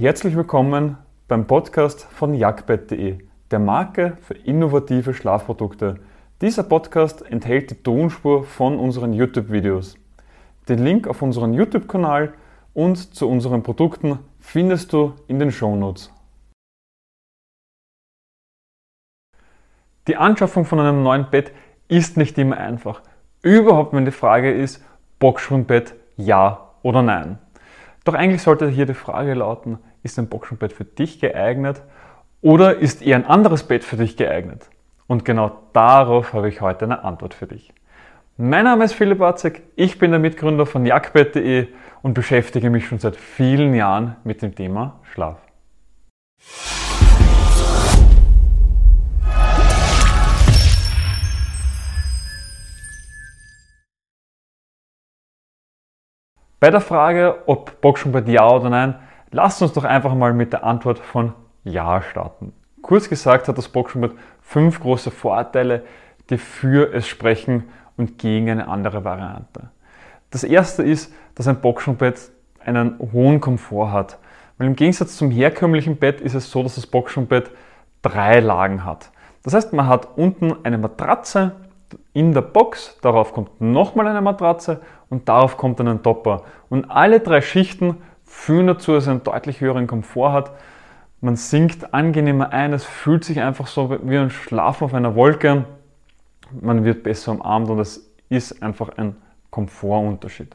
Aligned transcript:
Herzlich 0.00 0.36
willkommen 0.36 0.96
beim 1.26 1.48
Podcast 1.48 2.04
von 2.04 2.32
jagdbett.de, 2.32 3.18
der 3.50 3.58
Marke 3.58 4.16
für 4.20 4.34
innovative 4.34 5.12
Schlafprodukte. 5.12 5.98
Dieser 6.40 6.62
Podcast 6.62 7.28
enthält 7.28 7.72
die 7.72 7.82
Tonspur 7.82 8.44
von 8.44 8.78
unseren 8.78 9.12
YouTube-Videos. 9.12 9.96
Den 10.68 10.84
Link 10.84 11.08
auf 11.08 11.20
unseren 11.20 11.52
YouTube-Kanal 11.52 12.32
und 12.74 13.12
zu 13.12 13.28
unseren 13.28 13.64
Produkten 13.64 14.20
findest 14.38 14.92
du 14.92 15.14
in 15.26 15.40
den 15.40 15.50
Shownotes. 15.50 16.12
Die 20.06 20.14
Anschaffung 20.14 20.64
von 20.64 20.78
einem 20.78 21.02
neuen 21.02 21.28
Bett 21.28 21.50
ist 21.88 22.16
nicht 22.16 22.38
immer 22.38 22.56
einfach. 22.56 23.02
Überhaupt, 23.42 23.92
wenn 23.94 24.04
die 24.04 24.12
Frage 24.12 24.52
ist, 24.52 24.80
Boxspringbett 25.18 25.96
ja 26.16 26.70
oder 26.84 27.02
nein. 27.02 27.40
Doch 28.04 28.14
eigentlich 28.14 28.42
sollte 28.42 28.68
hier 28.68 28.86
die 28.86 28.94
Frage 28.94 29.34
lauten, 29.34 29.80
ist 30.02 30.18
ein 30.18 30.28
Boxspringbett 30.28 30.72
für 30.72 30.84
dich 30.84 31.20
geeignet 31.20 31.82
oder 32.40 32.78
ist 32.78 33.02
eher 33.02 33.16
ein 33.16 33.26
anderes 33.26 33.64
Bett 33.64 33.84
für 33.84 33.96
dich 33.96 34.16
geeignet? 34.16 34.68
Und 35.06 35.24
genau 35.24 35.58
darauf 35.72 36.32
habe 36.32 36.48
ich 36.48 36.60
heute 36.60 36.84
eine 36.84 37.04
Antwort 37.04 37.34
für 37.34 37.46
dich. 37.46 37.72
Mein 38.36 38.64
Name 38.64 38.84
ist 38.84 38.92
Philipp 38.92 39.18
Watzek, 39.18 39.62
ich 39.74 39.98
bin 39.98 40.12
der 40.12 40.20
Mitgründer 40.20 40.66
von 40.66 40.86
jagdbett.de 40.86 41.68
und 42.02 42.14
beschäftige 42.14 42.70
mich 42.70 42.86
schon 42.86 42.98
seit 42.98 43.16
vielen 43.16 43.74
Jahren 43.74 44.16
mit 44.22 44.42
dem 44.42 44.54
Thema 44.54 45.00
Schlaf. 45.12 45.38
Bei 56.60 56.70
der 56.70 56.80
Frage, 56.80 57.42
ob 57.46 57.80
Boxspringbett 57.80 58.28
ja 58.28 58.48
oder 58.48 58.68
nein, 58.68 58.94
lasst 59.30 59.62
uns 59.62 59.72
doch 59.72 59.84
einfach 59.84 60.14
mal 60.14 60.32
mit 60.32 60.52
der 60.52 60.64
Antwort 60.64 60.98
von 60.98 61.32
ja 61.64 62.02
starten. 62.02 62.52
Kurz 62.82 63.08
gesagt 63.08 63.48
hat 63.48 63.58
das 63.58 63.68
Boxspringbett 63.68 64.16
fünf 64.40 64.80
große 64.80 65.10
Vorteile, 65.10 65.84
die 66.30 66.38
für 66.38 66.92
es 66.92 67.06
sprechen 67.06 67.64
und 67.96 68.18
gegen 68.18 68.50
eine 68.50 68.68
andere 68.68 69.04
Variante. 69.04 69.70
Das 70.30 70.44
erste 70.44 70.82
ist, 70.82 71.12
dass 71.34 71.48
ein 71.48 71.60
Boxspringbett 71.60 72.30
einen 72.64 72.98
hohen 73.12 73.40
Komfort 73.40 73.92
hat. 73.92 74.18
Weil 74.56 74.66
im 74.66 74.76
Gegensatz 74.76 75.16
zum 75.16 75.30
herkömmlichen 75.30 75.96
Bett 75.96 76.20
ist 76.20 76.34
es 76.34 76.50
so, 76.50 76.62
dass 76.62 76.74
das 76.74 76.86
Boxspringbett 76.86 77.50
drei 78.02 78.40
Lagen 78.40 78.84
hat. 78.84 79.10
Das 79.42 79.54
heißt, 79.54 79.72
man 79.72 79.86
hat 79.86 80.16
unten 80.16 80.54
eine 80.64 80.78
Matratze, 80.78 81.52
in 82.12 82.34
der 82.34 82.42
Box, 82.42 82.98
darauf 83.00 83.32
kommt 83.32 83.60
nochmal 83.60 84.08
eine 84.08 84.20
Matratze 84.20 84.80
und 85.08 85.28
darauf 85.28 85.56
kommt 85.56 85.80
dann 85.80 85.88
ein 85.88 86.02
Topper. 86.02 86.42
Und 86.68 86.90
alle 86.90 87.20
drei 87.20 87.40
Schichten 87.40 87.96
führen 88.28 88.66
dazu, 88.66 88.92
dass 88.92 89.06
er 89.06 89.12
einen 89.12 89.24
deutlich 89.24 89.60
höheren 89.60 89.86
Komfort 89.86 90.32
hat. 90.32 90.52
Man 91.20 91.36
sinkt 91.36 91.92
angenehmer 91.94 92.52
ein, 92.52 92.72
es 92.72 92.84
fühlt 92.84 93.24
sich 93.24 93.40
einfach 93.40 93.66
so 93.66 93.98
wie 94.02 94.16
ein 94.16 94.30
Schlafen 94.30 94.84
auf 94.84 94.94
einer 94.94 95.16
Wolke. 95.16 95.64
Man 96.60 96.84
wird 96.84 97.02
besser 97.02 97.32
umarmt 97.32 97.68
und 97.70 97.80
es 97.80 98.08
ist 98.28 98.62
einfach 98.62 98.90
ein 98.96 99.16
Komfortunterschied. 99.50 100.54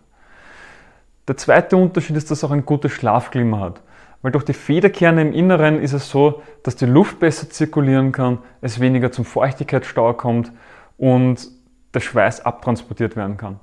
Der 1.27 1.38
zweite 1.38 1.75
Unterschied 1.75 2.16
ist, 2.16 2.29
dass 2.31 2.39
es 2.39 2.44
auch 2.44 2.51
ein 2.51 2.66
gutes 2.66 2.91
Schlafklima 2.91 3.59
hat. 3.59 3.81
Weil 4.21 4.31
durch 4.31 4.45
die 4.45 4.53
Federkerne 4.53 5.21
im 5.21 5.33
Inneren 5.33 5.81
ist 5.81 5.94
es 5.94 6.09
so, 6.09 6.41
dass 6.63 6.77
die 6.77 6.85
Luft 6.85 7.19
besser 7.19 7.49
zirkulieren 7.49 8.13
kann, 8.13 8.39
es 8.61 8.79
weniger 8.79 9.11
zum 9.11 9.25
Feuchtigkeitsstau 9.25 10.13
kommt 10.13 10.51
und 10.97 11.49
der 11.94 11.99
Schweiß 11.99 12.45
abtransportiert 12.45 13.16
werden 13.17 13.35
kann. 13.35 13.59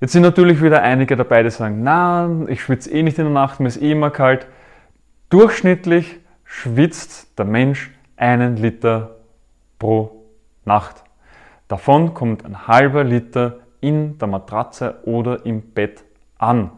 Jetzt 0.00 0.12
sind 0.12 0.22
natürlich 0.22 0.62
wieder 0.62 0.82
einige 0.82 1.16
dabei, 1.16 1.42
die 1.42 1.50
sagen, 1.50 1.82
na, 1.82 2.30
ich 2.46 2.62
schwitze 2.62 2.92
eh 2.92 3.02
nicht 3.02 3.18
in 3.18 3.24
der 3.24 3.32
Nacht, 3.32 3.58
mir 3.58 3.66
ist 3.66 3.82
eh 3.82 3.90
immer 3.90 4.10
kalt. 4.10 4.46
Durchschnittlich 5.28 6.20
schwitzt 6.44 7.36
der 7.36 7.44
Mensch 7.44 7.90
einen 8.16 8.56
Liter 8.56 9.16
pro 9.78 10.24
Nacht. 10.64 11.02
Davon 11.66 12.14
kommt 12.14 12.44
ein 12.44 12.68
halber 12.68 13.02
Liter 13.02 13.58
in 13.80 14.18
der 14.18 14.28
Matratze 14.28 15.00
oder 15.04 15.44
im 15.44 15.62
Bett 15.62 16.04
an. 16.38 16.70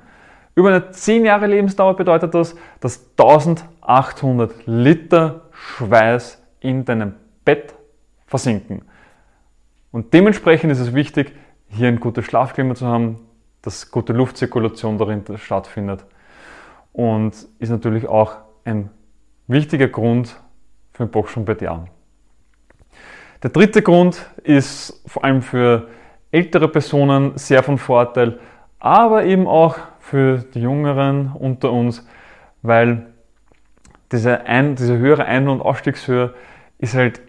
Über 0.54 0.70
eine 0.70 0.90
10 0.90 1.26
Jahre 1.26 1.46
Lebensdauer 1.46 1.96
bedeutet 1.96 2.34
das, 2.34 2.56
dass 2.80 3.06
1800 3.18 4.66
Liter 4.66 5.42
Schweiß 5.52 6.42
in 6.60 6.86
deinem 6.86 7.14
Bett 7.44 7.74
versinken. 8.26 8.82
Und 9.92 10.14
dementsprechend 10.14 10.72
ist 10.72 10.80
es 10.80 10.94
wichtig, 10.94 11.34
hier 11.70 11.88
ein 11.88 12.00
gutes 12.00 12.24
Schlafklima 12.24 12.74
zu 12.74 12.86
haben, 12.86 13.20
dass 13.62 13.90
gute 13.90 14.12
Luftzirkulation 14.12 14.98
darin 14.98 15.22
stattfindet. 15.36 16.04
Und 16.92 17.34
ist 17.58 17.70
natürlich 17.70 18.08
auch 18.08 18.36
ein 18.64 18.90
wichtiger 19.46 19.88
Grund 19.88 20.40
für 20.92 21.04
ein 21.04 21.10
Boxspringbett 21.10 21.62
ja. 21.62 21.84
Der 23.42 23.50
dritte 23.50 23.82
Grund 23.82 24.26
ist 24.42 25.02
vor 25.06 25.24
allem 25.24 25.42
für 25.42 25.88
ältere 26.30 26.68
Personen 26.68 27.36
sehr 27.36 27.62
von 27.62 27.78
Vorteil, 27.78 28.38
aber 28.78 29.24
eben 29.24 29.46
auch 29.46 29.78
für 29.98 30.38
die 30.38 30.60
Jüngeren 30.60 31.32
unter 31.32 31.72
uns, 31.72 32.06
weil 32.62 33.06
diese, 34.12 34.40
ein, 34.46 34.74
diese 34.74 34.98
höhere 34.98 35.24
Ein- 35.24 35.48
und 35.48 35.60
Ausstiegshöhe 35.60 36.34
ist 36.78 36.94
halt 36.94 37.20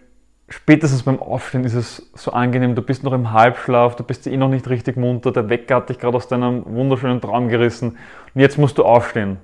spätestens 0.52 1.02
beim 1.02 1.18
Aufstehen 1.18 1.64
ist 1.64 1.74
es 1.74 2.10
so 2.14 2.32
angenehm, 2.32 2.74
du 2.74 2.82
bist 2.82 3.02
noch 3.02 3.12
im 3.12 3.32
Halbschlaf, 3.32 3.96
du 3.96 4.04
bist 4.04 4.26
eh 4.26 4.36
noch 4.36 4.48
nicht 4.48 4.68
richtig 4.68 4.96
munter, 4.96 5.32
der 5.32 5.48
Wecker 5.48 5.76
hat 5.76 5.88
dich 5.88 5.98
gerade 5.98 6.16
aus 6.16 6.28
deinem 6.28 6.64
wunderschönen 6.66 7.20
Traum 7.20 7.48
gerissen. 7.48 7.96
Und 8.34 8.40
jetzt 8.40 8.58
musst 8.58 8.78
du 8.78 8.84
aufstehen. 8.84 9.38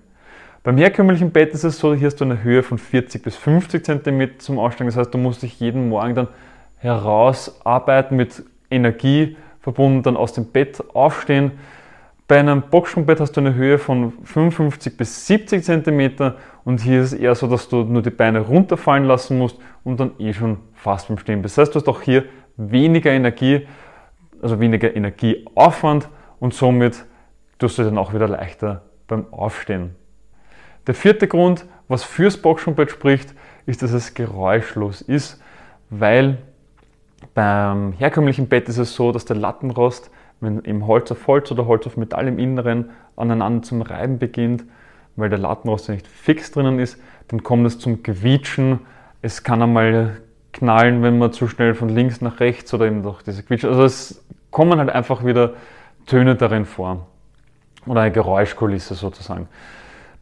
Beim 0.62 0.76
herkömmlichen 0.76 1.30
Bett 1.30 1.54
ist 1.54 1.64
es 1.64 1.78
so, 1.78 1.94
hier 1.94 2.08
hast 2.08 2.16
du 2.16 2.24
eine 2.24 2.42
Höhe 2.42 2.62
von 2.62 2.78
40 2.78 3.22
bis 3.22 3.36
50 3.36 3.84
cm 3.84 4.38
zum 4.38 4.58
Aufstehen, 4.58 4.86
das 4.86 4.96
heißt, 4.96 5.12
du 5.12 5.18
musst 5.18 5.42
dich 5.42 5.58
jeden 5.60 5.88
Morgen 5.88 6.14
dann 6.14 6.28
herausarbeiten 6.76 8.16
mit 8.16 8.44
Energie 8.70 9.36
verbunden, 9.60 10.02
dann 10.02 10.16
aus 10.16 10.34
dem 10.34 10.46
Bett 10.46 10.82
aufstehen 10.94 11.52
bei 12.28 12.38
einem 12.38 12.60
Boxsprungbett 12.60 13.20
hast 13.20 13.32
du 13.32 13.40
eine 13.40 13.54
Höhe 13.54 13.78
von 13.78 14.12
55 14.22 14.98
bis 14.98 15.26
70 15.26 15.64
cm 15.64 16.34
und 16.62 16.82
hier 16.82 17.00
ist 17.00 17.14
es 17.14 17.18
eher 17.18 17.34
so, 17.34 17.46
dass 17.46 17.70
du 17.70 17.84
nur 17.84 18.02
die 18.02 18.10
Beine 18.10 18.40
runterfallen 18.40 19.04
lassen 19.04 19.38
musst 19.38 19.56
und 19.82 19.98
dann 19.98 20.12
eh 20.18 20.34
schon 20.34 20.58
fast 20.74 21.08
beim 21.08 21.16
Stehen. 21.16 21.42
Das 21.42 21.56
heißt, 21.56 21.74
du 21.74 21.80
hast 21.80 21.88
auch 21.88 22.02
hier 22.02 22.26
weniger 22.58 23.10
Energie, 23.10 23.66
also 24.42 24.60
weniger 24.60 24.94
Energieaufwand 24.94 26.10
und 26.38 26.52
somit 26.52 27.06
tust 27.58 27.78
du 27.78 27.84
dann 27.84 27.96
auch 27.96 28.12
wieder 28.12 28.28
leichter 28.28 28.82
beim 29.06 29.32
Aufstehen. 29.32 29.94
Der 30.86 30.94
vierte 30.94 31.28
Grund, 31.28 31.64
was 31.88 32.04
fürs 32.04 32.36
Boxsprungbett 32.36 32.90
spricht, 32.90 33.34
ist, 33.64 33.82
dass 33.82 33.92
es 33.92 34.12
geräuschlos 34.12 35.00
ist, 35.00 35.42
weil 35.88 36.36
beim 37.32 37.92
herkömmlichen 37.92 38.48
Bett 38.48 38.68
ist 38.68 38.78
es 38.78 38.94
so, 38.94 39.12
dass 39.12 39.24
der 39.24 39.36
Lattenrost 39.36 40.10
wenn 40.40 40.64
eben 40.64 40.86
Holz 40.86 41.10
auf 41.10 41.26
Holz 41.26 41.50
oder 41.50 41.66
Holz 41.66 41.86
auf 41.86 41.96
Metall 41.96 42.28
im 42.28 42.38
Inneren 42.38 42.90
aneinander 43.16 43.62
zum 43.62 43.82
Reiben 43.82 44.18
beginnt, 44.18 44.64
weil 45.16 45.30
der 45.30 45.38
Lattenrost 45.38 45.88
ja 45.88 45.94
nicht 45.94 46.06
fix 46.06 46.52
drinnen 46.52 46.78
ist, 46.78 47.00
dann 47.28 47.42
kommt 47.42 47.66
es 47.66 47.78
zum 47.78 48.02
Quietschen. 48.02 48.80
Es 49.20 49.42
kann 49.42 49.62
einmal 49.62 50.20
knallen, 50.52 51.02
wenn 51.02 51.18
man 51.18 51.32
zu 51.32 51.48
schnell 51.48 51.74
von 51.74 51.88
links 51.88 52.20
nach 52.20 52.40
rechts 52.40 52.72
oder 52.72 52.86
eben 52.86 53.02
durch 53.02 53.22
diese 53.22 53.42
Quietschen. 53.42 53.70
Also 53.70 53.84
es 53.84 54.24
kommen 54.50 54.78
halt 54.78 54.90
einfach 54.90 55.24
wieder 55.24 55.54
Töne 56.06 56.36
darin 56.36 56.64
vor. 56.64 57.06
Oder 57.86 58.02
eine 58.02 58.12
Geräuschkulisse 58.12 58.94
sozusagen. 58.94 59.48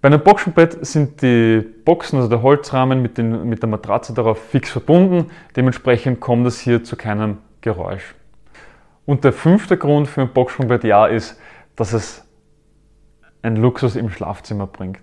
Bei 0.00 0.08
einem 0.08 0.20
Boxenbett 0.20 0.84
sind 0.86 1.22
die 1.22 1.64
Boxen, 1.84 2.18
also 2.18 2.28
der 2.28 2.42
Holzrahmen 2.42 3.02
mit, 3.02 3.18
den, 3.18 3.48
mit 3.48 3.62
der 3.62 3.68
Matratze 3.68 4.14
darauf 4.14 4.38
fix 4.38 4.70
verbunden. 4.70 5.30
Dementsprechend 5.56 6.20
kommt 6.20 6.46
es 6.46 6.60
hier 6.60 6.84
zu 6.84 6.96
keinem 6.96 7.38
Geräusch. 7.60 8.14
Und 9.06 9.24
der 9.24 9.32
fünfte 9.32 9.76
Grund 9.76 10.08
für 10.08 10.22
ein 10.22 10.32
Boxsprungbett 10.32 10.84
Ja 10.84 11.06
ist, 11.06 11.40
dass 11.76 11.92
es 11.92 12.24
ein 13.42 13.56
Luxus 13.56 13.96
im 13.96 14.10
Schlafzimmer 14.10 14.66
bringt. 14.66 15.00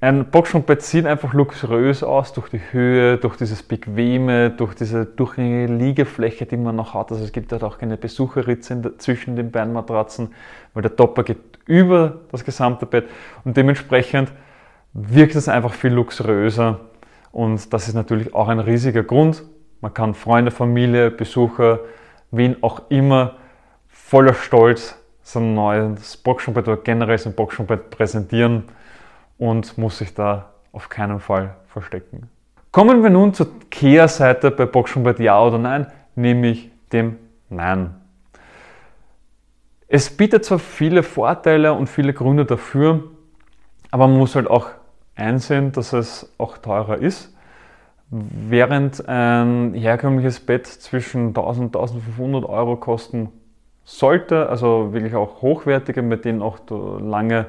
Ein 0.00 0.32
Boxsprungbett 0.32 0.82
sieht 0.82 1.06
einfach 1.06 1.32
luxuriös 1.32 2.02
aus 2.02 2.32
durch 2.32 2.48
die 2.48 2.60
Höhe, 2.72 3.18
durch 3.18 3.36
dieses 3.36 3.62
Bequeme, 3.62 4.50
durch 4.50 4.74
diese 4.74 5.06
durchgängige 5.06 5.72
Liegefläche, 5.72 6.44
die 6.44 6.56
man 6.56 6.74
noch 6.74 6.94
hat. 6.94 7.12
Also 7.12 7.22
es 7.22 7.30
gibt 7.30 7.52
halt 7.52 7.62
auch 7.62 7.78
keine 7.78 7.96
Besucherritze 7.96 8.98
zwischen 8.98 9.36
den 9.36 9.52
Beinmatratzen, 9.52 10.34
weil 10.74 10.82
der 10.82 10.96
Topper 10.96 11.22
geht 11.22 11.38
über 11.66 12.22
das 12.32 12.44
gesamte 12.44 12.84
Bett 12.84 13.08
und 13.44 13.56
dementsprechend 13.56 14.32
wirkt 14.92 15.36
es 15.36 15.48
einfach 15.48 15.72
viel 15.72 15.92
luxuriöser 15.92 16.80
und 17.30 17.72
das 17.72 17.86
ist 17.86 17.94
natürlich 17.94 18.34
auch 18.34 18.48
ein 18.48 18.58
riesiger 18.58 19.04
Grund. 19.04 19.44
Man 19.80 19.94
kann 19.94 20.14
Freunde, 20.14 20.50
Familie, 20.50 21.12
Besucher 21.12 21.78
wen 22.32 22.56
auch 22.62 22.82
immer 22.88 23.36
voller 23.88 24.34
Stolz 24.34 24.98
sein 25.22 25.54
neues 25.54 26.20
oder 26.26 26.76
generell 26.78 27.18
sein 27.18 27.34
Boxschumpet 27.34 27.90
präsentieren 27.90 28.64
und 29.38 29.78
muss 29.78 29.98
sich 29.98 30.12
da 30.14 30.50
auf 30.72 30.88
keinen 30.88 31.20
Fall 31.20 31.54
verstecken. 31.68 32.28
Kommen 32.72 33.02
wir 33.02 33.10
nun 33.10 33.34
zur 33.34 33.48
Kehrseite 33.70 34.50
bei 34.50 34.66
Boxschumpet 34.66 35.20
Ja 35.20 35.40
oder 35.42 35.58
Nein, 35.58 35.86
nämlich 36.14 36.70
dem 36.92 37.18
Nein. 37.48 37.94
Es 39.88 40.08
bietet 40.08 40.44
zwar 40.44 40.58
viele 40.58 41.02
Vorteile 41.02 41.74
und 41.74 41.86
viele 41.86 42.14
Gründe 42.14 42.46
dafür, 42.46 43.04
aber 43.90 44.08
man 44.08 44.16
muss 44.16 44.34
halt 44.34 44.48
auch 44.48 44.70
einsehen, 45.14 45.70
dass 45.72 45.92
es 45.92 46.32
auch 46.38 46.56
teurer 46.56 46.96
ist. 46.96 47.34
Während 48.14 49.08
ein 49.08 49.72
herkömmliches 49.72 50.40
Bett 50.40 50.66
zwischen 50.66 51.28
1000 51.28 51.74
und 51.74 51.80
1500 51.80 52.44
Euro 52.44 52.76
kosten 52.76 53.30
sollte, 53.84 54.50
also 54.50 54.92
wirklich 54.92 55.14
auch 55.14 55.40
hochwertige, 55.40 56.02
mit 56.02 56.26
denen 56.26 56.42
auch 56.42 56.58
du 56.58 56.98
lange 56.98 57.46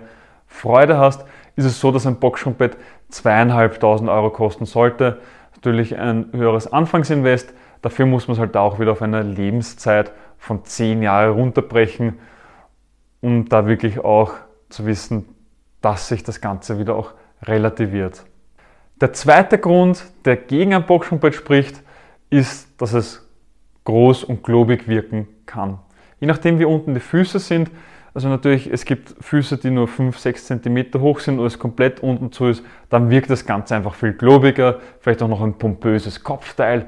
Freude 0.48 0.98
hast, 0.98 1.25
ist 1.57 1.65
es 1.65 1.81
so, 1.81 1.92
dass 1.92 2.07
ein 2.07 2.15
Boxspringbett 2.15 2.77
zweieinhalbtausend 3.10 4.10
Euro 4.10 4.30
kosten 4.30 4.65
sollte. 4.65 5.19
Natürlich 5.54 5.98
ein 5.98 6.27
höheres 6.31 6.71
Anfangsinvest. 6.71 7.54
Dafür 7.81 8.06
muss 8.06 8.30
man 8.30 8.36
es 8.36 8.39
halt 8.39 8.56
auch 8.56 8.80
wieder 8.80 8.94
auf 8.94 9.01
eine 9.01 9.21
Lebenszeit 9.21 10.13
von 10.38 10.63
zehn 10.63 11.04
Jahren 11.04 11.33
runterbrechen, 11.33 12.19
um 13.19 13.50
da 13.50 13.68
wirklich 13.68 14.00
auch 14.00 14.31
zu 14.69 14.86
wissen, 14.86 15.25
dass 15.81 16.07
sich 16.07 16.24
das 16.24 16.39
Ganze 16.39 16.80
wieder 16.80 16.95
auch 16.95 17.12
relativiert. 17.42 18.24
Der 19.01 19.13
zweite 19.13 19.57
Grund, 19.57 20.06
der 20.25 20.38
gegen 20.38 20.74
ein 20.74 20.86
Boxspringbett 20.86 21.36
spricht, 21.36 21.81
ist, 22.30 22.69
dass 22.80 22.94
es 22.94 23.28
groß 23.86 24.24
und 24.24 24.44
globig 24.44 24.88
wirken 24.88 25.28
kann. 25.45 25.80
Je 26.19 26.28
nachdem, 26.28 26.60
wie 26.60 26.66
unten 26.66 26.94
die 26.94 27.00
Füße 27.00 27.40
sind, 27.40 27.69
also 28.13 28.30
natürlich, 28.30 28.72
es 28.72 28.86
gibt 28.86 29.16
Füße, 29.22 29.57
die 29.57 29.72
nur 29.72 29.88
5, 29.88 30.18
6 30.18 30.45
cm 30.45 30.86
hoch 31.00 31.19
sind 31.19 31.40
und 31.40 31.48
es 31.48 31.57
komplett 31.57 32.01
unten 32.01 32.31
zu 32.31 32.45
ist, 32.45 32.63
dann 32.90 33.10
wirkt 33.10 33.30
das 33.31 33.45
Ganze 33.45 33.75
einfach 33.75 33.95
viel 33.95 34.13
globiger, 34.13 34.80
vielleicht 35.00 35.24
auch 35.24 35.28
noch 35.28 35.42
ein 35.42 35.56
pompöses 35.56 36.24
Kopfteil. 36.24 36.86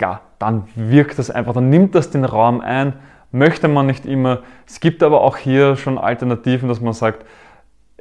Ja, 0.00 0.22
dann 0.40 0.64
wirkt 0.74 1.18
das 1.18 1.30
einfach, 1.30 1.54
dann 1.54 1.70
nimmt 1.70 1.94
das 1.94 2.10
den 2.10 2.24
Raum 2.24 2.60
ein, 2.60 2.94
möchte 3.30 3.68
man 3.68 3.86
nicht 3.86 4.04
immer. 4.04 4.42
Es 4.66 4.80
gibt 4.80 5.04
aber 5.04 5.20
auch 5.20 5.36
hier 5.36 5.76
schon 5.76 5.96
Alternativen, 5.96 6.68
dass 6.68 6.80
man 6.80 6.92
sagt, 6.92 7.24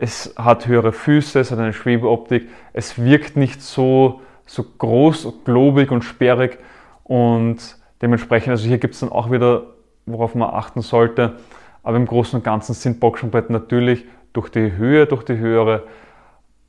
es 0.03 0.33
hat 0.35 0.67
höhere 0.67 0.91
Füße, 0.91 1.39
es 1.39 1.49
hat 1.49 1.59
eine 1.59 1.71
Schwebeoptik, 1.71 2.49
es 2.73 3.01
wirkt 3.01 3.37
nicht 3.37 3.61
so, 3.61 4.19
so 4.45 4.65
groß, 4.77 5.45
globig 5.45 5.91
und 5.91 6.03
sperrig 6.03 6.59
und 7.05 7.77
dementsprechend, 8.01 8.49
also 8.49 8.67
hier 8.67 8.79
gibt 8.79 8.95
es 8.95 8.99
dann 8.99 9.13
auch 9.13 9.31
wieder, 9.31 9.63
worauf 10.05 10.35
man 10.35 10.53
achten 10.53 10.81
sollte, 10.81 11.37
aber 11.83 11.95
im 11.95 12.05
Großen 12.05 12.37
und 12.37 12.43
Ganzen 12.43 12.73
sind 12.73 12.99
Boxspringbretter 12.99 13.53
natürlich 13.53 14.03
durch 14.33 14.49
die 14.49 14.73
Höhe, 14.73 15.05
durch 15.05 15.23
die 15.23 15.37
höhere 15.37 15.83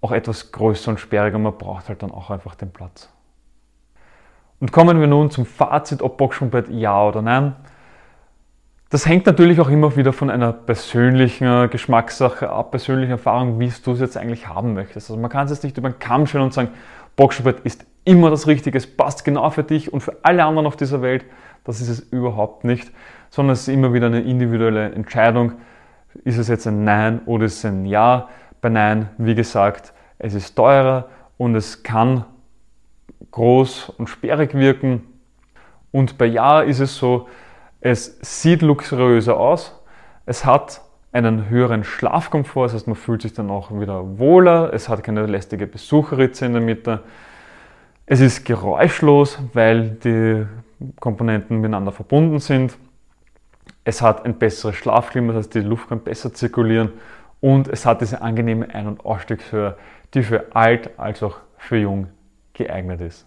auch 0.01 0.13
etwas 0.13 0.53
größer 0.53 0.93
und 0.93 1.01
sperriger. 1.01 1.39
Man 1.39 1.59
braucht 1.59 1.89
halt 1.89 2.05
dann 2.05 2.13
auch 2.13 2.31
einfach 2.31 2.55
den 2.55 2.71
Platz. 2.71 3.09
Und 4.61 4.71
kommen 4.71 5.01
wir 5.01 5.09
nun 5.09 5.33
zum 5.33 5.45
Fazit, 5.45 6.03
ob 6.03 6.19
Boxspringbett 6.19 6.69
ja 6.69 7.05
oder 7.05 7.21
nein. 7.21 7.57
Das 8.91 9.07
hängt 9.07 9.27
natürlich 9.27 9.61
auch 9.61 9.71
immer 9.71 9.97
wieder 9.97 10.13
von 10.13 10.31
einer 10.31 10.53
persönlichen 10.53 11.69
Geschmackssache 11.71 12.51
ab, 12.51 12.71
persönlichen 12.71 13.13
Erfahrung, 13.13 13.59
wie 13.59 13.73
du 13.85 13.93
es 13.93 14.01
jetzt 14.01 14.17
eigentlich 14.17 14.47
haben 14.47 14.75
möchtest. 14.75 15.11
Also 15.11 15.21
man 15.21 15.31
kann 15.31 15.47
es 15.47 15.51
jetzt 15.51 15.65
nicht 15.65 15.77
über 15.79 15.91
den 15.91 15.99
Kamm 15.99 16.27
stellen 16.27 16.45
und 16.45 16.53
sagen, 16.53 16.69
Boxspringbett 17.17 17.65
ist 17.65 17.87
immer 18.05 18.31
das 18.31 18.47
Richtige, 18.47 18.77
es 18.79 18.87
passt 18.87 19.25
genau 19.25 19.51
für 19.51 19.65
dich 19.65 19.93
und 19.93 20.01
für 20.01 20.17
alle 20.23 20.45
anderen 20.45 20.67
auf 20.67 20.77
dieser 20.77 21.03
Welt. 21.03 21.25
Das 21.65 21.81
ist 21.81 21.89
es 21.89 22.01
überhaupt 22.01 22.65
nicht 22.65 22.93
sondern 23.35 23.55
es 23.55 23.63
ist 23.63 23.75
immer 23.75 23.93
wieder 23.93 24.07
eine 24.07 24.21
individuelle 24.21 24.93
Entscheidung. 24.93 25.55
Ist 26.23 26.39
es 26.39 26.47
jetzt 26.47 26.69
ein 26.69 26.85
Nein 26.85 27.21
oder 27.27 27.47
ist 27.47 27.59
es 27.59 27.65
ein 27.65 27.85
Ja? 27.85 28.29
Bei 28.61 28.69
Nein, 28.69 29.09
wie 29.19 29.35
gesagt, 29.35 29.93
es 30.19 30.35
ist 30.35 30.55
teurer 30.55 31.09
und 31.37 31.57
es 31.57 31.83
kann 31.83 32.25
groß 33.33 33.89
und 33.99 34.09
sperrig 34.09 34.55
wirken. 34.55 35.03
Und 35.91 36.17
bei 36.17 36.27
Ja 36.27 36.61
ist 36.61 36.79
es 36.79 36.97
so, 36.97 37.29
es 37.85 38.17
sieht 38.23 38.63
luxuriöser 38.63 39.37
aus, 39.37 39.79
es 40.25 40.47
hat 40.47 40.81
einen 41.13 41.51
höheren 41.51 41.85
Schlafkomfort, 41.85 42.69
das 42.69 42.75
heißt, 42.75 42.87
man 42.87 42.97
fühlt 42.97 43.21
sich 43.21 43.35
dann 43.35 43.51
auch 43.51 43.79
wieder 43.79 44.19
wohler, 44.19 44.73
es 44.73 44.89
hat 44.89 45.05
keine 45.05 45.27
lästige 45.27 45.67
Besucherritze 45.67 46.47
in 46.47 46.55
der 46.55 46.63
Mitte, 46.63 47.03
es 48.07 48.21
ist 48.21 48.47
geräuschlos, 48.47 49.39
weil 49.53 49.91
die 49.91 50.47
Komponenten 50.99 51.61
miteinander 51.61 51.93
verbunden 51.93 52.39
sind. 52.39 52.77
Es 53.85 54.01
hat 54.01 54.25
ein 54.25 54.39
besseres 54.39 54.77
Schlafklima, 54.77 55.35
das 55.35 55.45
heißt, 55.45 55.55
die 55.55 55.61
Luft 55.61 55.91
kann 55.91 56.01
besser 56.01 56.33
zirkulieren 56.33 56.91
und 57.41 57.69
es 57.69 57.85
hat 57.85 58.01
diese 58.01 58.23
angenehme 58.23 58.75
Ein- 58.75 58.87
und 58.87 59.05
Ausstiegshöhe, 59.05 59.77
die 60.15 60.23
für 60.23 60.57
alt 60.57 60.99
als 60.99 61.23
auch 61.23 61.37
für 61.59 61.77
jung 61.77 62.07
geeignet 62.55 63.03
ist. 63.03 63.27